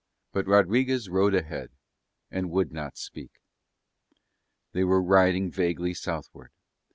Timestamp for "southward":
5.93-6.49